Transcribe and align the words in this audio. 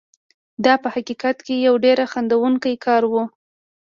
دا 0.65 0.73
په 0.83 0.87
حقیقت 0.95 1.37
کې 1.45 1.55
یو 1.67 1.75
ډېر 1.85 1.97
خندوونکی 2.11 2.75
کار 2.85 3.03
و. 3.11 3.13